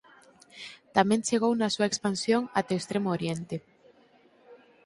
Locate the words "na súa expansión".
1.57-2.41